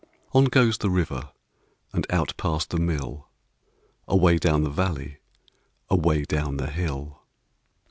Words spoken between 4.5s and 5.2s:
the valley,